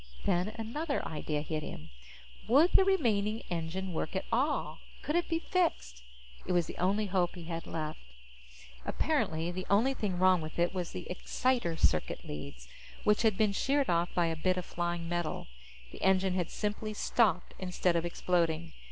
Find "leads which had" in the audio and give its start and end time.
12.25-13.37